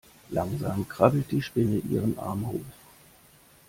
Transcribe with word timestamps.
Langsam 0.31 0.89
krabbelt 0.89 1.29
die 1.29 1.43
Spinne 1.43 1.77
ihren 1.77 2.17
Arm 2.17 2.47
hoch. 2.51 2.65